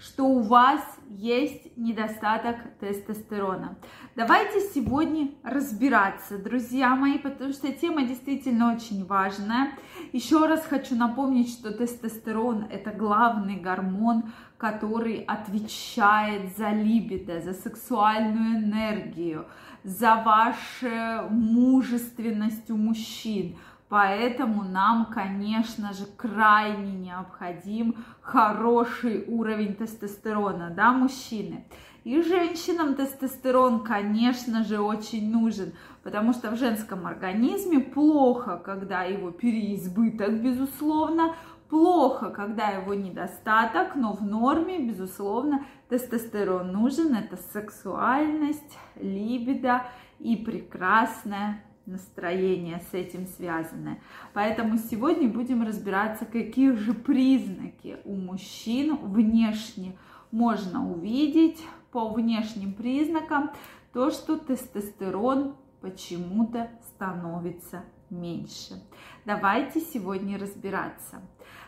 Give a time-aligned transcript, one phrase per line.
[0.00, 0.80] что у вас
[1.10, 3.76] есть недостаток тестостерона.
[4.16, 9.72] Давайте сегодня разбираться, друзья мои, потому что тема действительно очень важная.
[10.12, 18.64] Еще раз хочу напомнить, что тестостерон– это главный гормон, который отвечает за либидо, за сексуальную
[18.64, 19.46] энергию,
[19.84, 23.56] за вашу мужественность у мужчин–
[23.90, 31.64] Поэтому нам, конечно же, крайне необходим хороший уровень тестостерона, да, мужчины.
[32.04, 35.72] И женщинам тестостерон, конечно же, очень нужен,
[36.04, 41.34] потому что в женском организме плохо, когда его переизбыток, безусловно,
[41.68, 47.12] плохо, когда его недостаток, но в норме, безусловно, тестостерон нужен.
[47.16, 49.82] Это сексуальность, либидо
[50.20, 54.00] и прекрасная настроение с этим связанное.
[54.32, 59.96] Поэтому сегодня будем разбираться, какие же признаки у мужчин внешне
[60.30, 63.50] можно увидеть по внешним признакам,
[63.92, 68.82] то, что тестостерон почему-то становится меньше.
[69.24, 71.20] Давайте сегодня разбираться.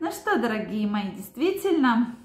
[0.00, 2.16] Ну что, дорогие мои, действительно,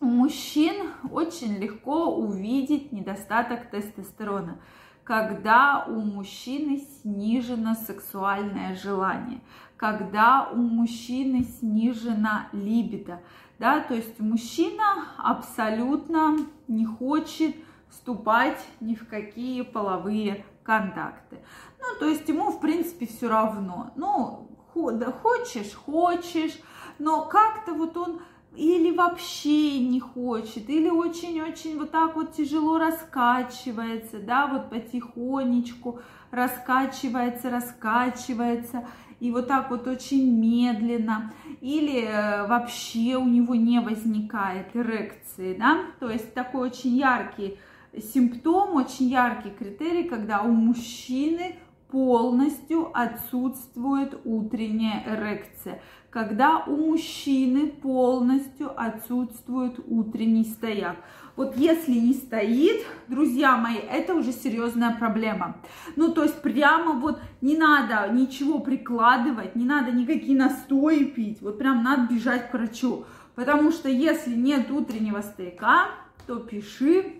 [0.00, 4.60] у мужчин очень легко увидеть недостаток тестостерона
[5.08, 9.40] когда у мужчины снижено сексуальное желание,
[9.78, 13.22] когда у мужчины снижена либидо,
[13.58, 16.36] да, то есть мужчина абсолютно
[16.68, 17.56] не хочет
[17.88, 21.38] вступать ни в какие половые контакты.
[21.78, 23.92] Ну, то есть ему, в принципе, все равно.
[23.96, 26.60] Ну, хочешь, хочешь,
[26.98, 28.20] но как-то вот он
[28.58, 36.00] или вообще не хочет, или очень-очень вот так вот тяжело раскачивается, да, вот потихонечку
[36.32, 38.84] раскачивается, раскачивается,
[39.20, 45.82] и вот так вот очень медленно, или э, вообще у него не возникает эрекции, да,
[46.00, 47.58] то есть такой очень яркий
[48.12, 51.54] симптом, очень яркий критерий, когда у мужчины
[51.92, 55.80] полностью отсутствует утренняя эрекция
[56.10, 60.96] когда у мужчины полностью отсутствует утренний стояк.
[61.36, 65.56] Вот если не стоит, друзья мои, это уже серьезная проблема.
[65.96, 71.58] Ну, то есть прямо вот не надо ничего прикладывать, не надо никакие настои пить, вот
[71.58, 73.04] прям надо бежать к врачу.
[73.34, 75.90] Потому что если нет утреннего стояка,
[76.26, 77.14] то пиши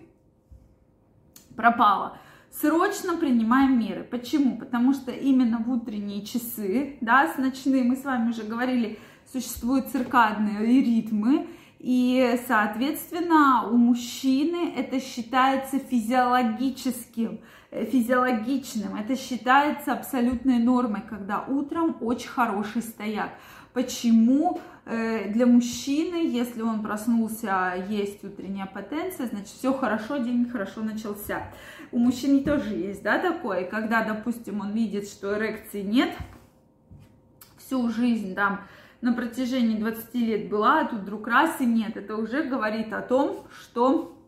[1.55, 2.17] пропало
[2.51, 4.03] срочно принимаем меры.
[4.03, 4.57] Почему?
[4.57, 8.99] Потому что именно в утренние часы, да, с ночные, мы с вами уже говорили,
[9.31, 11.47] существуют циркадные ритмы,
[11.79, 17.39] и, соответственно, у мужчины это считается физиологическим,
[17.71, 23.31] э, физиологичным, это считается абсолютной нормой, когда утром очень хороший стояк.
[23.71, 31.43] Почему для мужчины, если он проснулся, есть утренняя потенция, значит, все хорошо, день хорошо начался.
[31.91, 36.15] У мужчин тоже есть, да, такое, когда, допустим, он видит, что эрекции нет,
[37.57, 38.61] всю жизнь там
[39.01, 41.95] на протяжении 20 лет была, а тут вдруг раз и нет.
[41.95, 44.18] Это уже говорит о том, что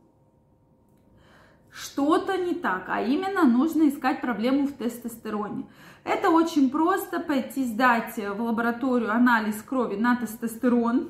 [1.71, 5.65] что-то не так, а именно нужно искать проблему в тестостероне.
[6.03, 11.09] Это очень просто, пойти сдать в лабораторию анализ крови на тестостерон,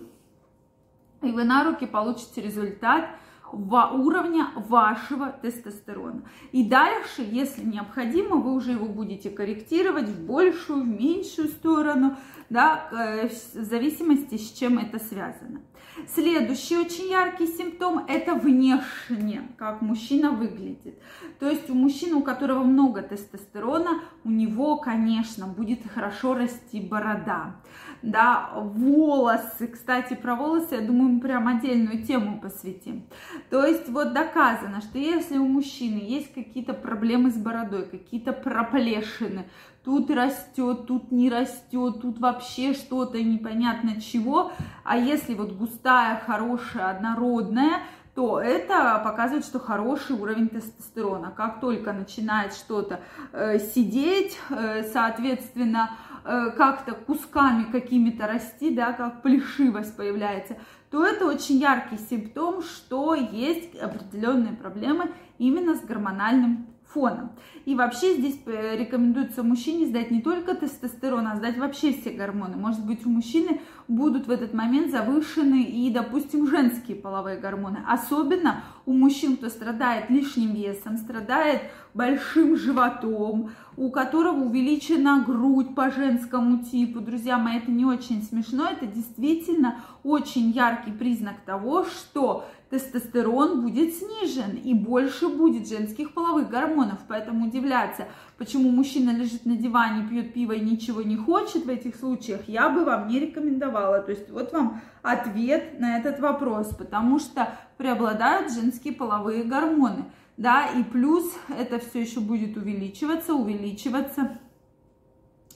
[1.21, 3.09] и вы на руки получите результат
[3.53, 6.23] уровня вашего тестостерона.
[6.51, 12.15] И дальше, если необходимо, вы уже его будете корректировать в большую, в меньшую сторону,
[12.49, 15.61] да, э, в зависимости, с чем это связано.
[16.07, 20.97] Следующий очень яркий симптом– это внешне, как мужчина выглядит.
[21.39, 27.57] То есть у мужчины, у которого много тестостерона, у него, конечно, будет хорошо расти борода.
[28.01, 33.03] Да, волосы, кстати, про волосы, я думаю, мы прям отдельную тему посвятим.
[33.51, 39.45] То есть вот доказано, что если у мужчины есть какие-то проблемы с бородой, какие-то проплешины,
[39.83, 44.51] тут растет, тут не растет, тут вообще что-то непонятно чего.
[44.83, 47.83] А если вот густая, хорошая, однородная,
[48.15, 51.31] то это показывает, что хороший уровень тестостерона.
[51.31, 52.99] Как только начинает что-то
[53.31, 60.57] э, сидеть, э, соответственно, э, как-то кусками какими-то расти, да, как плешивость появляется,
[60.89, 67.31] то это очень яркий симптом, что есть определенные проблемы именно с гормональным фоном.
[67.65, 72.57] И вообще здесь э, рекомендуется мужчине сдать не только тестостерон, а сдать вообще все гормоны.
[72.57, 77.79] Может быть, у мужчины будут в этот момент завышены и, допустим, женские половые гормоны.
[77.87, 81.61] Особенно у мужчин, кто страдает лишним весом, страдает
[81.93, 86.99] большим животом, у которого увеличена грудь по женскому типу.
[86.99, 93.93] Друзья мои, это не очень смешно, это действительно очень яркий признак того, что тестостерон будет
[93.93, 96.99] снижен и больше будет женских половых гормонов.
[97.07, 98.07] Поэтому удивляться,
[98.37, 102.69] почему мужчина лежит на диване, пьет пиво и ничего не хочет в этих случаях, я
[102.69, 104.01] бы вам не рекомендовала.
[104.01, 110.05] То есть вот вам ответ на этот вопрос, потому что преобладают женские половые гормоны.
[110.37, 114.39] Да, и плюс это все еще будет увеличиваться, увеличиваться,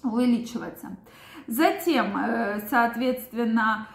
[0.04, 0.98] увеличиваться.
[1.48, 3.88] Затем, э, соответственно,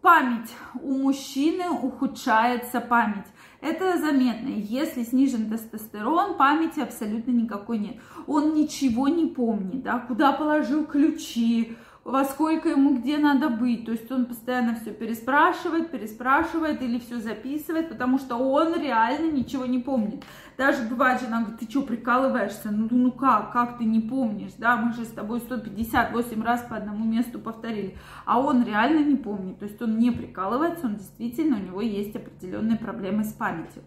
[0.00, 3.26] Память у мужчины ухудшается память.
[3.60, 4.48] Это заметно.
[4.48, 7.96] Если снижен тестостерон, памяти абсолютно никакой нет.
[8.28, 11.76] Он ничего не помнит, да, куда положил ключи,
[12.08, 13.84] во сколько ему где надо быть.
[13.84, 19.66] То есть он постоянно все переспрашивает, переспрашивает или все записывает, потому что он реально ничего
[19.66, 20.24] не помнит.
[20.56, 22.70] Даже бывает, жена говорит, ты что, прикалываешься?
[22.70, 24.52] Ну, ну как, как ты не помнишь?
[24.56, 27.96] Да, мы же с тобой 158 раз по одному месту повторили.
[28.24, 29.58] А он реально не помнит.
[29.58, 33.82] То есть он не прикалывается, он действительно, у него есть определенные проблемы с памятью.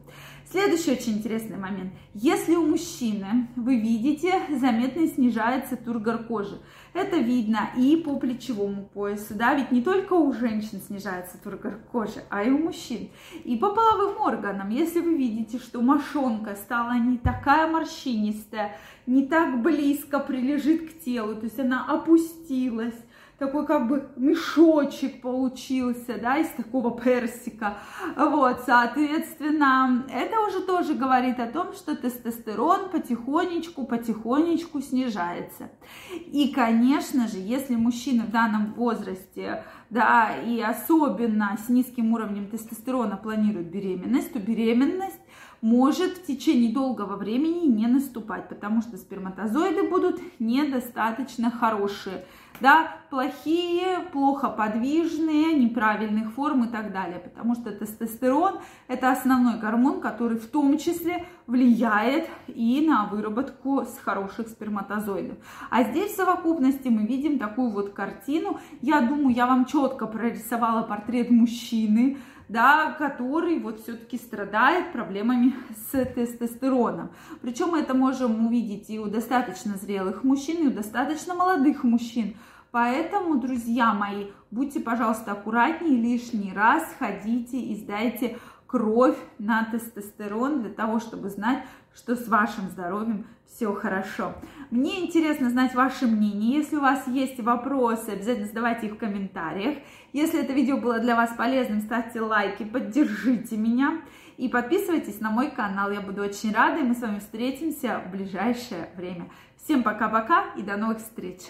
[0.52, 1.94] Следующий очень интересный момент.
[2.14, 6.60] Если у мужчины, вы видите, заметно снижается тургор кожи.
[6.94, 12.26] Это видно и по плечевому поясу, да, ведь не только у женщин снижается тургор кожи,
[12.30, 13.12] а и у мужчин.
[13.46, 18.76] И по половым органам, если вы видите, что мошонка стала не такая морщинистая,
[19.06, 23.00] не так близко прилежит к телу, то есть она опустилась,
[23.42, 27.80] такой как бы мешочек получился, да, из такого персика.
[28.16, 35.72] Вот, соответственно, это уже тоже говорит о том, что тестостерон потихонечку, потихонечку снижается.
[36.12, 43.18] И, конечно же, если мужчина в данном возрасте, да, и особенно с низким уровнем тестостерона
[43.18, 45.21] планирует беременность, то беременность
[45.62, 52.26] может в течение долгого времени не наступать, потому что сперматозоиды будут недостаточно хорошие
[52.62, 60.00] да, плохие, плохо подвижные, неправильных форм и так далее, потому что тестостерон– это основной гормон,
[60.00, 65.38] который в том числе влияет и на выработку с хороших сперматозоидов.
[65.72, 68.60] А здесь в совокупности мы видим такую вот картину.
[68.82, 72.20] Я думаю, я вам четко прорисовала портрет мужчины,
[72.52, 75.56] да, который вот все-таки страдает проблемами
[75.92, 77.12] с тестостероном.
[77.42, 82.36] Причем мы это можем увидеть и у достаточно зрелых мужчин, и у достаточно молодых мужчин.
[82.72, 88.38] Поэтому, друзья мои, будьте, пожалуйста, аккуратнее, лишний раз ходите и сдайте
[88.72, 94.34] кровь на тестостерон для того, чтобы знать, что с вашим здоровьем все хорошо.
[94.70, 96.60] Мне интересно знать ваше мнение.
[96.60, 99.78] Если у вас есть вопросы, обязательно задавайте их в комментариях.
[100.14, 104.02] Если это видео было для вас полезным, ставьте лайки, поддержите меня
[104.38, 105.92] и подписывайтесь на мой канал.
[105.92, 109.30] Я буду очень рада, и мы с вами встретимся в ближайшее время.
[109.62, 111.42] Всем пока-пока и до новых встреч!